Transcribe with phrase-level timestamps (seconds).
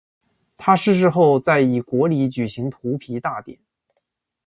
[0.57, 3.59] 他逝世后在以国礼举行荼毗大典。